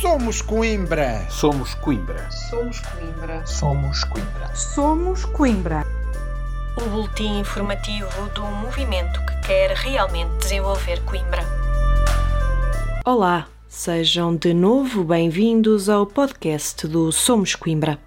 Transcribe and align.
Somos 0.00 0.40
Coimbra. 0.40 1.26
Somos 1.28 1.74
Coimbra. 1.74 2.26
Somos 2.30 2.80
Coimbra. 2.80 3.46
Somos 3.46 4.04
Coimbra. 4.04 4.56
Somos 4.56 5.24
Coimbra. 5.26 5.86
O 6.80 6.88
boletim 6.88 7.40
informativo 7.40 8.08
do 8.34 8.40
movimento 8.46 9.20
que 9.26 9.46
quer 9.46 9.72
realmente 9.72 10.38
desenvolver 10.38 11.04
Coimbra. 11.04 11.44
Olá, 13.04 13.46
sejam 13.68 14.34
de 14.34 14.54
novo 14.54 15.04
bem-vindos 15.04 15.90
ao 15.90 16.06
podcast 16.06 16.86
do 16.86 17.12
Somos 17.12 17.54
Coimbra. 17.54 17.98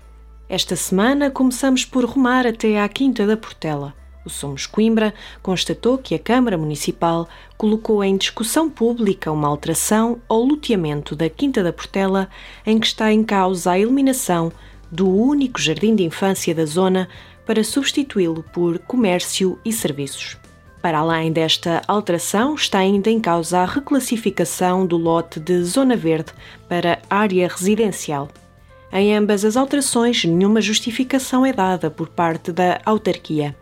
Esta 0.49 0.75
semana 0.75 1.29
começamos 1.29 1.85
por 1.85 2.05
rumar 2.05 2.47
até 2.47 2.81
à 2.81 2.89
Quinta 2.89 3.27
da 3.27 3.37
Portela 3.37 3.93
o 4.25 4.29
Somos 4.29 4.65
Coimbra 4.65 5.13
constatou 5.41 5.97
que 5.97 6.15
a 6.15 6.19
Câmara 6.19 6.57
Municipal 6.57 7.27
colocou 7.57 8.03
em 8.03 8.17
discussão 8.17 8.69
pública 8.69 9.31
uma 9.31 9.47
alteração 9.47 10.19
ao 10.27 10.43
loteamento 10.43 11.15
da 11.15 11.29
Quinta 11.29 11.63
da 11.63 11.73
Portela, 11.73 12.29
em 12.65 12.79
que 12.79 12.87
está 12.87 13.11
em 13.11 13.23
causa 13.23 13.71
a 13.71 13.79
eliminação 13.79 14.51
do 14.91 15.09
único 15.09 15.59
jardim 15.59 15.95
de 15.95 16.03
infância 16.03 16.53
da 16.53 16.65
zona 16.65 17.09
para 17.45 17.63
substituí-lo 17.63 18.43
por 18.53 18.79
comércio 18.79 19.59
e 19.65 19.73
serviços. 19.73 20.37
Para 20.81 20.99
além 20.99 21.31
desta 21.31 21.81
alteração, 21.87 22.55
está 22.55 22.79
ainda 22.79 23.09
em 23.09 23.19
causa 23.19 23.59
a 23.59 23.65
reclassificação 23.65 24.85
do 24.85 24.97
lote 24.97 25.39
de 25.39 25.63
Zona 25.63 25.95
Verde 25.95 26.33
para 26.67 26.99
área 27.09 27.47
residencial. 27.47 28.27
Em 28.91 29.15
ambas 29.15 29.43
as 29.43 29.57
alterações, 29.57 30.23
nenhuma 30.23 30.61
justificação 30.61 31.45
é 31.45 31.51
dada 31.51 31.89
por 31.89 32.09
parte 32.09 32.51
da 32.51 32.81
autarquia. 32.85 33.55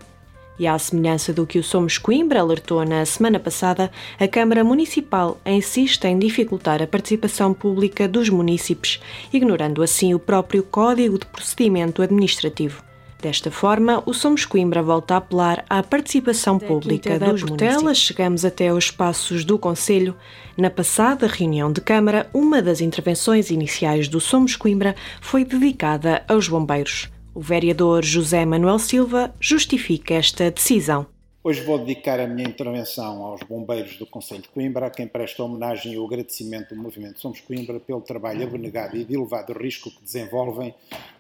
E 0.60 0.68
à 0.68 0.78
semelhança 0.78 1.34
do 1.34 1.48
que 1.48 1.58
o 1.58 1.64
Somos 1.64 1.98
Coimbra 1.98 2.40
alertou 2.40 2.86
na 2.86 3.05
semana 3.05 3.40
passada, 3.40 3.91
a 4.20 4.28
Câmara 4.28 4.64
Municipal 4.64 5.40
insiste 5.46 6.05
em 6.05 6.20
dificultar 6.20 6.82
a 6.82 6.88
participação 6.88 7.54
pública 7.54 8.08
dos 8.08 8.30
munícipes, 8.30 9.00
ignorando 9.34 9.82
assim 9.82 10.14
o 10.14 10.20
próprio 10.20 10.64
Código 10.64 11.18
de 11.18 11.26
Procedimento 11.26 12.02
Administrativo. 12.02 12.84
Desta 13.21 13.52
forma, 13.52 14.02
o 14.08 14.16
Somos 14.16 14.46
Coimbra 14.46 14.82
volta 14.82 15.13
a 15.13 15.18
apelar 15.18 15.63
à 15.70 15.84
participação 15.84 16.58
da 16.58 16.65
pública 16.65 17.12
Quinta 17.12 17.32
dos 17.32 17.43
Portela, 17.43 17.93
chegamos 17.93 18.43
até 18.43 18.70
aos 18.70 18.90
passos 18.90 19.46
do 19.46 19.60
Conselho. 19.60 20.15
Na 20.58 20.71
passada 20.71 21.27
reunião 21.27 21.71
de 21.71 21.82
Câmara, 21.82 22.27
uma 22.34 22.63
das 22.63 22.82
intervenções 22.82 23.52
iniciais 23.52 24.08
do 24.08 24.20
Somos 24.20 24.55
Coimbra 24.55 24.96
foi 25.21 25.46
dedicada 25.46 26.24
aos 26.27 26.48
bombeiros. 26.48 27.10
O 27.34 27.40
vereador 27.40 28.04
José 28.04 28.46
Manuel 28.46 28.77
Silva 28.77 29.34
justifica 29.40 30.15
esta 30.15 30.51
decisão. 30.51 31.07
Hoje 31.41 31.63
vou 31.63 31.79
dedicar 31.79 32.20
a 32.20 32.27
minha 32.27 32.48
intervenção 32.48 33.24
aos 33.24 33.41
bombeiros 33.43 33.96
do 33.96 34.05
Conselho 34.05 34.41
de 34.41 34.49
Coimbra, 34.49 34.87
a 34.87 34.90
quem 34.90 35.07
presto 35.07 35.41
homenagem 35.41 35.93
e 35.93 35.98
o 35.98 36.05
agradecimento 36.05 36.76
do 36.76 36.82
movimento 36.82 37.21
Somos 37.21 37.40
Coimbra 37.40 37.79
pelo 37.79 38.02
trabalho 38.02 38.43
abnegado 38.43 38.98
e 38.98 39.05
de 39.05 39.15
elevado 39.15 39.54
risco 39.54 39.90
que 39.90 40.04
desenvolvem 40.04 40.76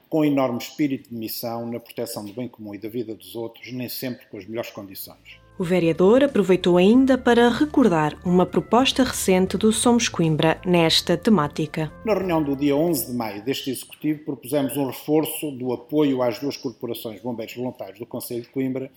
com 0.09 0.25
enorme 0.25 0.57
espírito 0.57 1.09
de 1.09 1.15
missão 1.15 1.65
na 1.71 1.79
proteção 1.79 2.25
do 2.25 2.33
bem 2.33 2.49
comum 2.49 2.75
e 2.75 2.77
da 2.77 2.89
vida 2.89 3.15
dos 3.15 3.33
outros, 3.33 3.71
nem 3.71 3.87
sempre 3.87 4.25
com 4.25 4.37
as 4.37 4.45
melhores 4.45 4.69
condições. 4.69 5.40
O 5.61 5.63
vereador 5.63 6.23
aproveitou 6.23 6.75
ainda 6.75 7.19
para 7.19 7.47
recordar 7.47 8.17
uma 8.25 8.47
proposta 8.47 9.03
recente 9.03 9.57
do 9.57 9.71
Somos 9.71 10.09
Coimbra 10.09 10.59
nesta 10.65 11.15
temática. 11.15 11.91
Na 12.03 12.15
reunião 12.15 12.41
do 12.41 12.55
dia 12.55 12.75
11 12.75 13.05
de 13.05 13.13
maio 13.13 13.43
deste 13.43 13.69
Executivo, 13.69 14.25
propusemos 14.25 14.75
um 14.75 14.87
reforço 14.87 15.51
do 15.51 15.71
apoio 15.71 16.23
às 16.23 16.39
duas 16.39 16.57
corporações 16.57 17.21
bombeiros 17.21 17.55
voluntários 17.55 17.99
do 17.99 18.07
Conselho 18.07 18.41
de 18.41 18.49
Coimbra, 18.49 18.89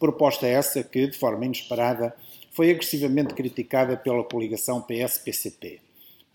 proposta 0.00 0.46
essa 0.46 0.82
que, 0.82 1.06
de 1.06 1.18
forma 1.18 1.44
inesperada, 1.44 2.16
foi 2.50 2.70
agressivamente 2.70 3.34
criticada 3.34 3.94
pela 3.94 4.24
coligação 4.24 4.80
PS-PCP. 4.80 5.85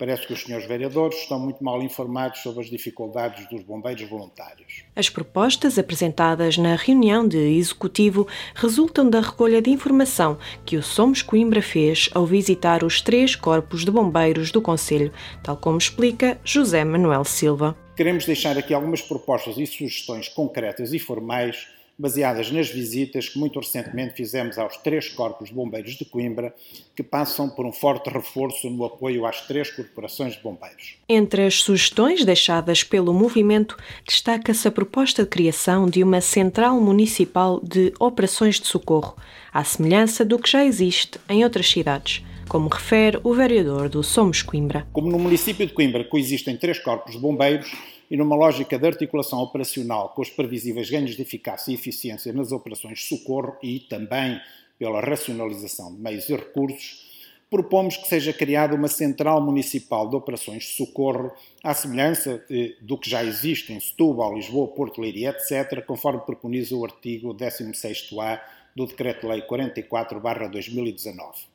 Parece 0.02 0.26
que 0.26 0.32
os 0.32 0.42
senhores 0.42 0.66
vereadores 0.66 1.16
estão 1.16 1.38
muito 1.38 1.62
mal 1.62 1.80
informados 1.80 2.40
sobre 2.40 2.64
as 2.64 2.68
dificuldades 2.68 3.48
dos 3.48 3.62
bombeiros 3.62 4.02
voluntários. 4.08 4.82
As 4.96 5.08
propostas 5.08 5.78
apresentadas 5.78 6.58
na 6.58 6.74
reunião 6.74 7.28
de 7.28 7.38
executivo 7.38 8.26
resultam 8.52 9.08
da 9.08 9.20
recolha 9.20 9.62
de 9.62 9.70
informação 9.70 10.40
que 10.66 10.76
o 10.76 10.82
Somos 10.82 11.22
Coimbra 11.22 11.62
fez 11.62 12.10
ao 12.16 12.26
visitar 12.26 12.82
os 12.82 13.00
três 13.00 13.36
corpos 13.36 13.84
de 13.84 13.92
bombeiros 13.92 14.50
do 14.50 14.60
Conselho, 14.60 15.12
tal 15.40 15.56
como 15.56 15.78
explica 15.78 16.36
José 16.42 16.84
Manuel 16.84 17.22
Silva. 17.22 17.76
Queremos 17.96 18.26
deixar 18.26 18.58
aqui 18.58 18.74
algumas 18.74 19.02
propostas 19.02 19.56
e 19.56 19.64
sugestões 19.68 20.28
concretas 20.28 20.92
e 20.92 20.98
formais 20.98 21.68
baseadas 22.02 22.50
nas 22.50 22.68
visitas 22.68 23.28
que 23.28 23.38
muito 23.38 23.60
recentemente 23.60 24.14
fizemos 24.14 24.58
aos 24.58 24.76
três 24.78 25.08
corpos 25.08 25.50
de 25.50 25.54
bombeiros 25.54 25.94
de 25.94 26.04
Coimbra, 26.04 26.52
que 26.96 27.02
passam 27.02 27.48
por 27.48 27.64
um 27.64 27.70
forte 27.70 28.10
reforço 28.10 28.68
no 28.68 28.84
apoio 28.84 29.24
às 29.24 29.46
três 29.46 29.70
corporações 29.70 30.34
de 30.34 30.42
bombeiros. 30.42 30.96
Entre 31.08 31.46
as 31.46 31.62
sugestões 31.62 32.24
deixadas 32.24 32.82
pelo 32.82 33.14
movimento, 33.14 33.76
destaca-se 34.04 34.66
a 34.66 34.72
proposta 34.72 35.22
de 35.22 35.28
criação 35.28 35.88
de 35.88 36.02
uma 36.02 36.20
central 36.20 36.80
municipal 36.80 37.60
de 37.62 37.92
operações 38.00 38.58
de 38.58 38.66
socorro, 38.66 39.16
à 39.54 39.62
semelhança 39.62 40.24
do 40.24 40.40
que 40.40 40.50
já 40.50 40.64
existe 40.64 41.20
em 41.28 41.44
outras 41.44 41.70
cidades 41.70 42.24
como 42.48 42.68
refere 42.68 43.18
o 43.24 43.32
vereador 43.32 43.88
do 43.88 44.02
Somos 44.02 44.42
Coimbra. 44.42 44.86
Como 44.92 45.10
no 45.10 45.18
município 45.18 45.66
de 45.66 45.72
Coimbra 45.72 46.04
coexistem 46.04 46.54
três 46.54 46.78
corpos 46.78 47.14
de 47.14 47.18
bombeiros, 47.18 47.72
e 48.12 48.16
numa 48.18 48.36
lógica 48.36 48.78
de 48.78 48.86
articulação 48.86 49.38
operacional 49.38 50.10
com 50.10 50.20
os 50.20 50.28
previsíveis 50.28 50.90
ganhos 50.90 51.16
de 51.16 51.22
eficácia 51.22 51.70
e 51.70 51.74
eficiência 51.74 52.30
nas 52.30 52.52
operações 52.52 52.98
de 52.98 53.06
socorro 53.06 53.56
e 53.62 53.80
também 53.80 54.38
pela 54.78 55.00
racionalização 55.00 55.94
de 55.94 55.98
meios 55.98 56.28
e 56.28 56.36
recursos, 56.36 57.10
propomos 57.48 57.96
que 57.96 58.06
seja 58.06 58.30
criada 58.30 58.74
uma 58.74 58.88
central 58.88 59.40
municipal 59.40 60.10
de 60.10 60.14
operações 60.14 60.64
de 60.64 60.74
socorro, 60.74 61.32
à 61.64 61.72
semelhança 61.72 62.44
do 62.82 62.98
que 62.98 63.08
já 63.08 63.24
existe 63.24 63.72
em 63.72 63.80
Setúbal, 63.80 64.34
Lisboa, 64.34 64.68
Porto 64.68 65.00
Leiria, 65.00 65.30
etc., 65.30 65.82
conforme 65.86 66.20
preconiza 66.20 66.76
o 66.76 66.84
artigo 66.84 67.34
16a 67.34 68.42
do 68.76 68.84
Decreto-Lei 68.84 69.40
44-2019. 69.46 71.51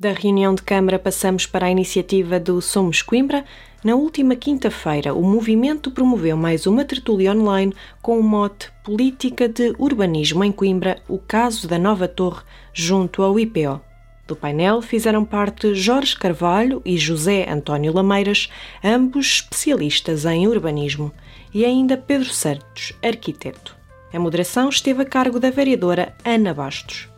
Da 0.00 0.12
reunião 0.12 0.54
de 0.54 0.62
Câmara 0.62 0.98
passamos 0.98 1.44
para 1.44 1.66
a 1.66 1.70
iniciativa 1.70 2.40
do 2.40 2.62
Somos 2.62 3.02
Coimbra. 3.02 3.44
Na 3.84 3.94
última 3.94 4.34
quinta-feira, 4.34 5.12
o 5.12 5.22
movimento 5.22 5.90
promoveu 5.90 6.38
mais 6.38 6.66
uma 6.66 6.86
tertúlia 6.86 7.32
online 7.32 7.74
com 8.00 8.18
o 8.18 8.22
mote 8.22 8.72
Política 8.82 9.46
de 9.46 9.74
Urbanismo 9.78 10.42
em 10.42 10.50
Coimbra, 10.50 11.02
o 11.06 11.18
caso 11.18 11.68
da 11.68 11.78
nova 11.78 12.08
torre 12.08 12.40
junto 12.72 13.22
ao 13.22 13.38
IPO. 13.38 13.78
Do 14.26 14.34
painel 14.34 14.80
fizeram 14.80 15.22
parte 15.22 15.74
Jorge 15.74 16.16
Carvalho 16.16 16.80
e 16.82 16.96
José 16.96 17.46
António 17.46 17.92
Lameiras, 17.92 18.48
ambos 18.82 19.26
especialistas 19.26 20.24
em 20.24 20.48
urbanismo, 20.48 21.12
e 21.52 21.62
ainda 21.62 21.98
Pedro 21.98 22.30
Santos, 22.30 22.94
arquiteto. 23.04 23.76
A 24.14 24.18
moderação 24.18 24.70
esteve 24.70 25.02
a 25.02 25.04
cargo 25.04 25.38
da 25.38 25.50
vereadora 25.50 26.14
Ana 26.24 26.54
Bastos. 26.54 27.09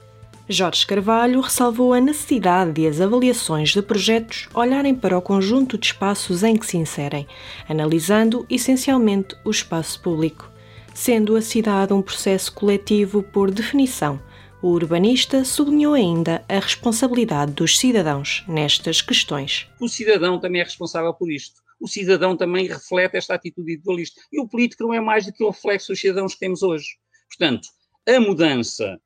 Jorge 0.53 0.87
Carvalho 0.87 1.41
ressalvou 1.41 1.95
a 1.95 2.01
necessidade 2.01 2.73
de 2.73 2.87
as 2.87 3.01
avaliações 3.01 3.71
de 3.71 3.81
projetos 3.81 4.49
olharem 4.53 4.95
para 4.95 5.17
o 5.17 5.23
conjunto 5.23 5.79
de 5.79 5.87
espaços 5.87 6.43
em 6.43 6.57
que 6.57 6.67
se 6.67 6.77
inserem, 6.77 7.27
analisando 7.67 8.47
essencialmente 8.51 9.35
o 9.47 9.51
espaço 9.51 10.01
público, 10.03 10.51
sendo 10.95 11.37
a 11.37 11.41
cidade 11.41 11.95
um 11.95 12.03
processo 12.03 12.53
coletivo 12.53 13.23
por 13.23 13.51
definição. 13.51 14.21
O 14.61 14.69
urbanista 14.69 15.43
sublinhou 15.43 15.95
ainda 15.95 16.45
a 16.47 16.59
responsabilidade 16.61 17.53
dos 17.53 17.79
cidadãos 17.79 18.45
nestas 18.47 19.01
questões. 19.01 19.67
O 19.81 19.89
cidadão 19.89 20.39
também 20.39 20.61
é 20.61 20.65
responsável 20.65 21.15
por 21.15 21.33
isto. 21.33 21.63
O 21.81 21.89
cidadão 21.89 22.37
também 22.37 22.69
reflete 22.69 23.17
esta 23.17 23.35
atitude 23.35 23.73
individualista. 23.73 24.21
E 24.31 24.39
o 24.39 24.47
político 24.47 24.85
não 24.85 24.93
é 24.93 25.01
mais 25.01 25.25
do 25.25 25.33
que 25.33 25.43
o 25.43 25.51
reflexo 25.51 25.89
dos 25.89 26.01
cidadãos 26.01 26.35
que 26.35 26.41
temos 26.41 26.63
hoje. 26.63 26.87
Portanto, 27.29 27.67
a 28.07 28.21
mudança 28.21 29.01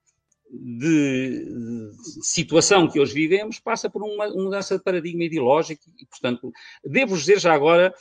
de, 0.50 1.46
situação 2.22 2.88
que 2.88 3.00
hoje 3.00 3.14
vivemos 3.14 3.58
passa 3.58 3.90
por 3.90 4.02
uma, 4.02 4.26
uma 4.28 4.44
mudança 4.44 4.76
de 4.76 4.84
paradigma 4.84 5.24
ideológico 5.24 5.82
e, 5.98 6.06
portanto, 6.06 6.52
devo 6.84 7.16
dizer 7.16 7.38
já 7.40 7.52
agora, 7.52 7.92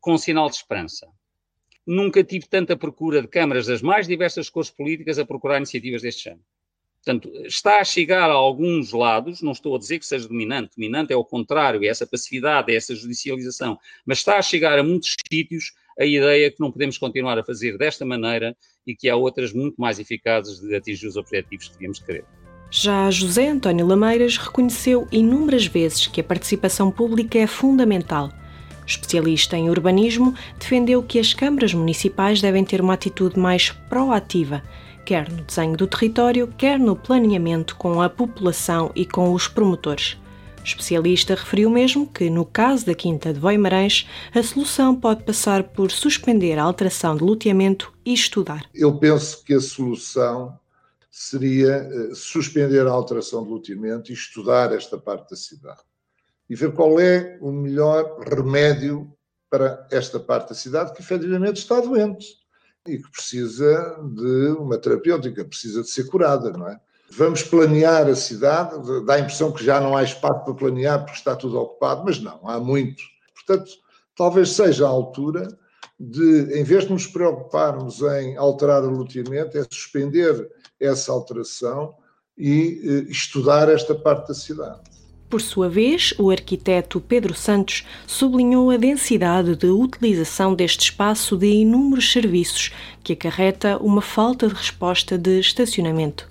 com 0.00 0.14
um 0.14 0.18
sinal 0.18 0.48
de 0.48 0.56
esperança. 0.56 1.06
Nunca 1.86 2.24
tive 2.24 2.48
tanta 2.48 2.76
procura 2.76 3.22
de 3.22 3.28
câmaras 3.28 3.66
das 3.66 3.80
mais 3.80 4.06
diversas 4.06 4.50
cores 4.50 4.70
políticas 4.70 5.18
a 5.18 5.24
procurar 5.24 5.58
iniciativas 5.58 6.02
deste 6.02 6.24
género. 6.24 6.44
Portanto, 7.06 7.30
está 7.46 7.78
a 7.78 7.84
chegar 7.84 8.28
a 8.28 8.34
alguns 8.34 8.90
lados, 8.90 9.40
não 9.40 9.52
estou 9.52 9.76
a 9.76 9.78
dizer 9.78 10.00
que 10.00 10.06
seja 10.06 10.26
dominante, 10.26 10.72
dominante 10.76 11.12
é 11.12 11.16
o 11.16 11.22
contrário, 11.22 11.84
é 11.84 11.86
essa 11.86 12.04
passividade, 12.04 12.72
é 12.72 12.74
essa 12.74 12.96
judicialização, 12.96 13.78
mas 14.04 14.18
está 14.18 14.38
a 14.38 14.42
chegar 14.42 14.76
a 14.76 14.82
muitos 14.82 15.14
sítios 15.32 15.72
a 15.96 16.04
ideia 16.04 16.50
que 16.50 16.58
não 16.58 16.72
podemos 16.72 16.98
continuar 16.98 17.38
a 17.38 17.44
fazer 17.44 17.78
desta 17.78 18.04
maneira 18.04 18.56
e 18.84 18.92
que 18.92 19.08
há 19.08 19.14
outras 19.14 19.52
muito 19.52 19.80
mais 19.80 20.00
eficazes 20.00 20.58
de 20.58 20.74
atingir 20.74 21.06
os 21.06 21.16
objetivos 21.16 21.68
que 21.68 21.74
devíamos 21.74 22.00
querer. 22.00 22.24
Já 22.72 23.08
José 23.08 23.50
António 23.50 23.86
Lameiras 23.86 24.36
reconheceu 24.36 25.06
inúmeras 25.12 25.64
vezes 25.64 26.08
que 26.08 26.20
a 26.20 26.24
participação 26.24 26.90
pública 26.90 27.38
é 27.38 27.46
fundamental. 27.46 28.32
Especialista 28.84 29.56
em 29.56 29.70
urbanismo, 29.70 30.34
defendeu 30.58 31.04
que 31.04 31.20
as 31.20 31.32
câmaras 31.32 31.72
municipais 31.72 32.40
devem 32.40 32.64
ter 32.64 32.80
uma 32.80 32.94
atitude 32.94 33.38
mais 33.38 33.70
proativa, 33.70 34.60
quer 35.06 35.30
no 35.30 35.44
desenho 35.44 35.76
do 35.76 35.86
território, 35.86 36.52
quer 36.58 36.80
no 36.80 36.96
planeamento 36.96 37.76
com 37.76 38.02
a 38.02 38.10
população 38.10 38.90
e 38.92 39.06
com 39.06 39.32
os 39.32 39.46
promotores. 39.46 40.18
O 40.60 40.64
especialista 40.64 41.36
referiu 41.36 41.70
mesmo 41.70 42.08
que, 42.08 42.28
no 42.28 42.44
caso 42.44 42.84
da 42.84 42.92
Quinta 42.92 43.32
de 43.32 43.38
Voimarães, 43.38 44.08
a 44.34 44.42
solução 44.42 44.96
pode 44.96 45.22
passar 45.22 45.62
por 45.62 45.92
suspender 45.92 46.58
a 46.58 46.64
alteração 46.64 47.16
de 47.16 47.22
loteamento 47.22 47.92
e 48.04 48.12
estudar. 48.12 48.68
Eu 48.74 48.98
penso 48.98 49.44
que 49.44 49.54
a 49.54 49.60
solução 49.60 50.58
seria 51.08 51.68
eh, 51.68 52.10
suspender 52.12 52.84
a 52.84 52.90
alteração 52.90 53.44
de 53.44 53.50
loteamento 53.50 54.10
e 54.10 54.14
estudar 54.14 54.72
esta 54.72 54.98
parte 54.98 55.30
da 55.30 55.36
cidade. 55.36 55.82
E 56.50 56.56
ver 56.56 56.72
qual 56.72 56.98
é 56.98 57.38
o 57.40 57.52
melhor 57.52 58.18
remédio 58.28 59.08
para 59.48 59.86
esta 59.92 60.18
parte 60.18 60.48
da 60.48 60.54
cidade 60.56 60.92
que 60.92 61.00
efetivamente 61.00 61.58
está 61.58 61.80
doente 61.80 62.44
e 62.88 62.98
que 62.98 63.10
precisa 63.10 63.98
de 64.14 64.48
uma 64.58 64.78
terapêutica, 64.78 65.44
precisa 65.44 65.82
de 65.82 65.90
ser 65.90 66.08
curada, 66.08 66.50
não 66.50 66.68
é? 66.68 66.78
Vamos 67.10 67.42
planear 67.42 68.06
a 68.08 68.16
cidade, 68.16 68.74
dá 69.04 69.14
a 69.14 69.20
impressão 69.20 69.52
que 69.52 69.64
já 69.64 69.80
não 69.80 69.96
há 69.96 70.02
espaço 70.02 70.44
para 70.44 70.54
planear 70.54 71.04
porque 71.04 71.18
está 71.18 71.36
tudo 71.36 71.58
ocupado, 71.58 72.02
mas 72.04 72.20
não, 72.20 72.48
há 72.48 72.58
muito. 72.58 73.02
Portanto, 73.34 73.70
talvez 74.16 74.50
seja 74.50 74.86
a 74.86 74.90
altura 74.90 75.48
de, 75.98 76.58
em 76.58 76.64
vez 76.64 76.84
de 76.84 76.92
nos 76.92 77.06
preocuparmos 77.06 78.02
em 78.02 78.36
alterar 78.36 78.82
o 78.82 78.90
loteamento, 78.90 79.56
é 79.56 79.64
suspender 79.64 80.50
essa 80.80 81.12
alteração 81.12 81.94
e 82.36 82.80
eh, 82.84 83.10
estudar 83.10 83.68
esta 83.68 83.94
parte 83.94 84.28
da 84.28 84.34
cidade. 84.34 84.95
Por 85.28 85.40
sua 85.40 85.68
vez, 85.68 86.14
o 86.18 86.30
arquiteto 86.30 87.00
Pedro 87.00 87.34
Santos 87.34 87.84
sublinhou 88.06 88.70
a 88.70 88.76
densidade 88.76 89.56
de 89.56 89.66
utilização 89.66 90.54
deste 90.54 90.82
espaço 90.82 91.36
de 91.36 91.48
inúmeros 91.48 92.12
serviços, 92.12 92.70
que 93.02 93.12
acarreta 93.12 93.76
uma 93.78 94.00
falta 94.00 94.46
de 94.46 94.54
resposta 94.54 95.18
de 95.18 95.40
estacionamento. 95.40 96.28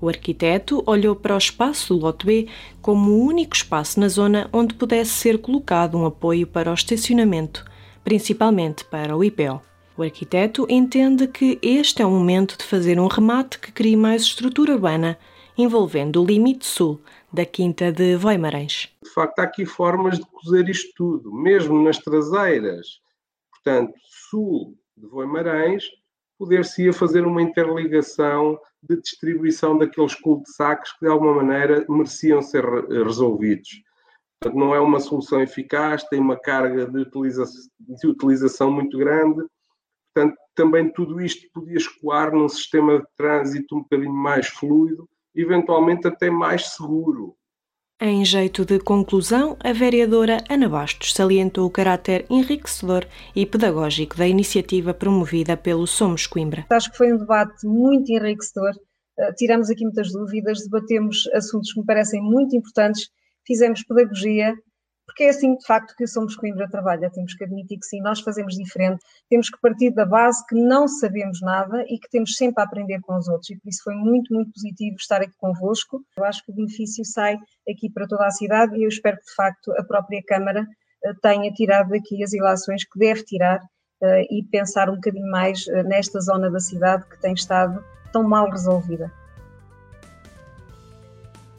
O 0.00 0.08
arquiteto 0.08 0.84
olhou 0.86 1.16
para 1.16 1.34
o 1.34 1.38
espaço 1.38 1.92
do 1.92 2.00
lote 2.00 2.24
B 2.24 2.46
como 2.80 3.10
o 3.10 3.26
único 3.26 3.56
espaço 3.56 3.98
na 3.98 4.08
zona 4.08 4.48
onde 4.52 4.74
pudesse 4.74 5.10
ser 5.10 5.38
colocado 5.38 5.98
um 5.98 6.06
apoio 6.06 6.46
para 6.46 6.70
o 6.70 6.74
estacionamento, 6.74 7.64
principalmente 8.04 8.84
para 8.84 9.16
o 9.16 9.24
IPO. 9.24 9.60
O 9.96 10.02
arquiteto 10.04 10.64
entende 10.70 11.26
que 11.26 11.58
este 11.60 12.02
é 12.02 12.06
o 12.06 12.10
momento 12.12 12.56
de 12.56 12.62
fazer 12.62 13.00
um 13.00 13.08
remate 13.08 13.58
que 13.58 13.72
crie 13.72 13.96
mais 13.96 14.22
estrutura 14.22 14.74
urbana, 14.74 15.18
envolvendo 15.58 16.22
o 16.22 16.24
limite 16.24 16.64
sul 16.64 17.00
da 17.32 17.44
Quinta 17.44 17.92
de 17.92 18.16
Voimarães. 18.16 18.88
De 19.02 19.10
facto, 19.10 19.38
há 19.38 19.42
aqui 19.42 19.66
formas 19.66 20.18
de 20.18 20.26
cozer 20.26 20.68
isto 20.68 20.90
tudo, 20.96 21.32
mesmo 21.32 21.82
nas 21.82 21.98
traseiras. 21.98 23.00
Portanto, 23.50 23.94
sul 24.30 24.76
de 24.96 25.06
Voimarães, 25.06 25.84
poder-se-ia 26.38 26.92
fazer 26.92 27.26
uma 27.26 27.42
interligação 27.42 28.58
de 28.82 29.00
distribuição 29.00 29.76
daqueles 29.76 30.14
cul-de-sacs 30.14 30.92
que, 30.92 31.00
de 31.04 31.08
alguma 31.08 31.34
maneira, 31.34 31.84
mereciam 31.88 32.40
ser 32.40 32.64
resolvidos. 33.04 33.82
Portanto, 34.40 34.58
não 34.58 34.74
é 34.74 34.80
uma 34.80 35.00
solução 35.00 35.42
eficaz, 35.42 36.04
tem 36.04 36.20
uma 36.20 36.38
carga 36.38 36.86
de 36.86 36.98
utilização, 36.98 37.70
de 37.80 38.06
utilização 38.06 38.70
muito 38.70 38.96
grande. 38.96 39.44
Portanto, 40.14 40.36
também 40.54 40.90
tudo 40.92 41.20
isto 41.20 41.48
podia 41.52 41.76
escoar 41.76 42.32
num 42.32 42.48
sistema 42.48 43.00
de 43.00 43.06
trânsito 43.16 43.76
um 43.76 43.82
bocadinho 43.82 44.12
mais 44.12 44.46
fluido 44.46 45.08
eventualmente 45.40 46.08
até 46.08 46.30
mais 46.30 46.66
seguro. 46.70 47.36
Em 48.00 48.24
jeito 48.24 48.64
de 48.64 48.78
conclusão, 48.78 49.56
a 49.58 49.72
vereadora 49.72 50.38
Ana 50.48 50.68
Bastos 50.68 51.12
salientou 51.12 51.66
o 51.66 51.70
caráter 51.70 52.24
enriquecedor 52.30 53.04
e 53.34 53.44
pedagógico 53.44 54.16
da 54.16 54.26
iniciativa 54.26 54.94
promovida 54.94 55.56
pelo 55.56 55.84
Somos 55.84 56.24
Coimbra. 56.26 56.64
Acho 56.70 56.92
que 56.92 56.96
foi 56.96 57.12
um 57.12 57.18
debate 57.18 57.66
muito 57.66 58.12
enriquecedor. 58.12 58.72
Eh, 59.18 59.32
tiramos 59.32 59.68
aqui 59.68 59.82
muitas 59.82 60.12
dúvidas, 60.12 60.62
debatemos 60.62 61.28
assuntos 61.34 61.72
que 61.72 61.80
me 61.80 61.86
parecem 61.86 62.22
muito 62.22 62.54
importantes, 62.54 63.08
fizemos 63.44 63.82
pedagogia 63.82 64.54
porque 65.08 65.24
é 65.24 65.30
assim 65.30 65.56
de 65.56 65.66
facto 65.66 65.96
que 65.96 66.06
Somos 66.06 66.36
Coimbra 66.36 66.68
trabalha. 66.68 67.10
Temos 67.10 67.34
que 67.34 67.42
admitir 67.42 67.78
que 67.78 67.86
sim, 67.86 68.00
nós 68.00 68.20
fazemos 68.20 68.54
diferente, 68.54 69.02
temos 69.28 69.48
que 69.48 69.58
partir 69.58 69.90
da 69.90 70.04
base 70.04 70.46
que 70.46 70.54
não 70.54 70.86
sabemos 70.86 71.40
nada 71.40 71.82
e 71.88 71.98
que 71.98 72.10
temos 72.10 72.36
sempre 72.36 72.62
a 72.62 72.66
aprender 72.66 73.00
com 73.00 73.16
os 73.16 73.26
outros. 73.26 73.50
E 73.50 73.56
por 73.56 73.68
isso 73.68 73.82
foi 73.82 73.94
muito, 73.94 74.32
muito 74.32 74.52
positivo 74.52 74.96
estar 74.96 75.22
aqui 75.22 75.32
convosco. 75.38 76.04
Eu 76.16 76.24
acho 76.24 76.44
que 76.44 76.52
o 76.52 76.54
benefício 76.54 77.04
sai 77.06 77.38
aqui 77.68 77.90
para 77.90 78.06
toda 78.06 78.26
a 78.26 78.30
cidade 78.30 78.76
e 78.76 78.84
eu 78.84 78.88
espero 78.88 79.16
que 79.16 79.24
de 79.24 79.34
facto 79.34 79.72
a 79.72 79.82
própria 79.82 80.22
Câmara 80.22 80.66
eh, 81.04 81.12
tenha 81.22 81.50
tirado 81.52 81.88
daqui 81.88 82.22
as 82.22 82.34
ilações 82.34 82.84
que 82.84 82.98
deve 82.98 83.24
tirar 83.24 83.60
eh, 84.02 84.26
e 84.30 84.44
pensar 84.44 84.90
um 84.90 84.96
bocadinho 84.96 85.30
mais 85.30 85.66
eh, 85.68 85.82
nesta 85.84 86.20
zona 86.20 86.50
da 86.50 86.60
cidade 86.60 87.06
que 87.06 87.18
tem 87.20 87.32
estado 87.32 87.82
tão 88.12 88.22
mal 88.22 88.50
resolvida. 88.50 89.10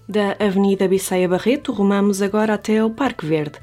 Da 0.09 0.35
Avenida 0.39 0.87
Biceia 0.87 1.29
Barreto, 1.29 1.71
rumamos 1.71 2.19
agora 2.19 2.55
até 2.55 2.79
ao 2.79 2.89
Parque 2.89 3.27
Verde. 3.27 3.59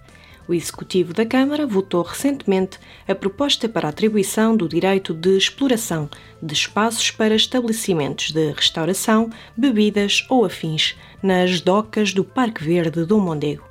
O 0.47 0.55
Executivo 0.55 1.13
da 1.13 1.27
Câmara 1.27 1.67
votou 1.67 2.05
recentemente 2.05 2.79
a 3.09 3.17
proposta 3.17 3.69
para 3.69 3.89
a 3.89 3.91
atribuição 3.91 4.57
do 4.57 4.69
direito 4.69 5.13
de 5.13 5.37
exploração 5.37 6.09
de 6.41 6.55
espaços 6.55 7.11
para 7.11 7.35
estabelecimentos 7.35 8.31
de 8.31 8.53
restauração, 8.53 9.29
bebidas 9.57 10.25
ou 10.31 10.45
afins 10.45 10.97
nas 11.21 11.61
docas 11.61 12.13
do 12.13 12.23
Parque 12.23 12.63
Verde 12.63 13.05
do 13.05 13.19
Mondego. 13.19 13.65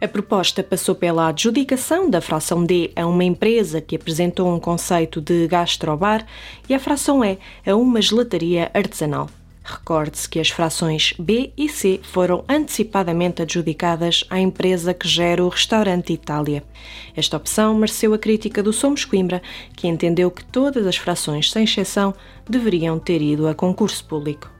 A 0.00 0.08
proposta 0.08 0.62
passou 0.62 0.94
pela 0.94 1.28
adjudicação 1.28 2.08
da 2.08 2.22
fração 2.22 2.64
D 2.64 2.90
a 2.96 3.06
uma 3.06 3.22
empresa 3.22 3.82
que 3.82 3.96
apresentou 3.96 4.50
um 4.50 4.58
conceito 4.58 5.20
de 5.20 5.46
gastrobar 5.46 6.26
e 6.66 6.72
a 6.72 6.78
fração 6.78 7.22
E 7.22 7.38
a 7.66 7.76
uma 7.76 8.00
gelataria 8.00 8.70
artesanal. 8.72 9.28
Recorde-se 9.64 10.28
que 10.28 10.40
as 10.40 10.48
frações 10.48 11.14
B 11.18 11.52
e 11.56 11.68
C 11.68 12.00
foram 12.02 12.44
antecipadamente 12.48 13.42
adjudicadas 13.42 14.24
à 14.28 14.40
empresa 14.40 14.92
que 14.92 15.06
gera 15.06 15.44
o 15.44 15.48
restaurante 15.48 16.12
Itália. 16.12 16.64
Esta 17.16 17.36
opção 17.36 17.74
mereceu 17.74 18.12
a 18.12 18.18
crítica 18.18 18.62
do 18.62 18.72
Somos 18.72 19.04
Coimbra, 19.04 19.40
que 19.76 19.86
entendeu 19.86 20.30
que 20.30 20.44
todas 20.44 20.86
as 20.86 20.96
frações, 20.96 21.50
sem 21.50 21.64
exceção, 21.64 22.12
deveriam 22.48 22.98
ter 22.98 23.22
ido 23.22 23.46
a 23.46 23.54
concurso 23.54 24.04
público. 24.04 24.50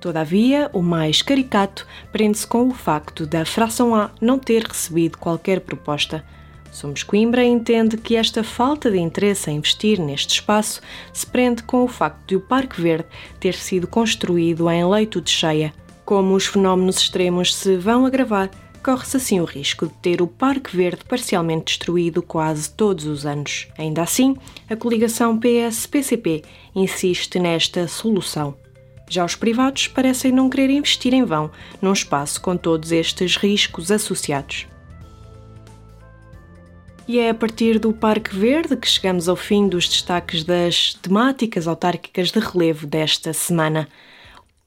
Todavia, 0.00 0.70
o 0.72 0.82
mais 0.82 1.22
caricato 1.22 1.86
prende-se 2.12 2.46
com 2.46 2.68
o 2.68 2.74
facto 2.74 3.26
da 3.26 3.44
fração 3.44 3.94
A 3.94 4.10
não 4.20 4.38
ter 4.38 4.62
recebido 4.62 5.18
qualquer 5.18 5.60
proposta 5.60 6.24
Somos 6.70 7.02
Coimbra 7.02 7.44
entende 7.44 7.96
que 7.96 8.16
esta 8.16 8.44
falta 8.44 8.90
de 8.90 8.98
interesse 8.98 9.50
em 9.50 9.56
investir 9.56 9.98
neste 9.98 10.34
espaço 10.34 10.80
se 11.12 11.26
prende 11.26 11.62
com 11.62 11.82
o 11.82 11.88
facto 11.88 12.26
de 12.26 12.36
o 12.36 12.40
Parque 12.40 12.80
Verde 12.80 13.08
ter 13.40 13.54
sido 13.54 13.86
construído 13.86 14.70
em 14.70 14.84
leito 14.88 15.20
de 15.20 15.30
cheia. 15.30 15.72
Como 16.04 16.34
os 16.34 16.46
fenómenos 16.46 16.98
extremos 16.98 17.54
se 17.54 17.76
vão 17.76 18.06
agravar, 18.06 18.50
corre-se 18.82 19.16
assim 19.16 19.40
o 19.40 19.44
risco 19.44 19.86
de 19.86 19.92
ter 19.94 20.22
o 20.22 20.26
Parque 20.26 20.74
Verde 20.76 21.04
parcialmente 21.04 21.66
destruído 21.66 22.22
quase 22.22 22.70
todos 22.70 23.06
os 23.06 23.26
anos. 23.26 23.68
Ainda 23.76 24.02
assim, 24.02 24.36
a 24.70 24.76
coligação 24.76 25.38
PS-PCP 25.38 26.42
insiste 26.74 27.38
nesta 27.38 27.88
solução. 27.88 28.56
Já 29.10 29.24
os 29.24 29.34
privados 29.34 29.88
parecem 29.88 30.30
não 30.30 30.50
querer 30.50 30.70
investir 30.70 31.14
em 31.14 31.24
vão 31.24 31.50
num 31.80 31.92
espaço 31.92 32.40
com 32.40 32.56
todos 32.56 32.92
estes 32.92 33.36
riscos 33.36 33.90
associados. 33.90 34.66
E 37.08 37.18
é 37.18 37.30
a 37.30 37.34
partir 37.34 37.78
do 37.78 37.94
Parque 37.94 38.36
Verde 38.36 38.76
que 38.76 38.86
chegamos 38.86 39.30
ao 39.30 39.36
fim 39.36 39.66
dos 39.66 39.88
destaques 39.88 40.44
das 40.44 40.92
temáticas 40.92 41.66
autárquicas 41.66 42.30
de 42.30 42.38
relevo 42.38 42.86
desta 42.86 43.32
semana. 43.32 43.88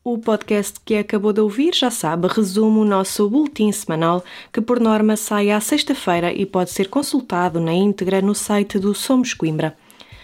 O 0.03 0.17
podcast 0.17 0.79
que 0.83 0.95
acabou 0.95 1.31
de 1.31 1.39
ouvir, 1.39 1.75
já 1.75 1.91
sabe, 1.91 2.27
resume 2.27 2.79
o 2.79 2.83
nosso 2.83 3.29
boletim 3.29 3.71
semanal, 3.71 4.24
que 4.51 4.60
por 4.60 4.79
norma 4.79 5.15
sai 5.15 5.51
à 5.51 5.62
sexta-feira 5.62 6.33
e 6.33 6.43
pode 6.43 6.71
ser 6.71 6.89
consultado 6.89 7.60
na 7.60 7.74
íntegra 7.74 8.24
no 8.24 8.33
site 8.33 8.79
do 8.79 8.95
Somos 8.95 9.36
Coimbra. 9.36 9.77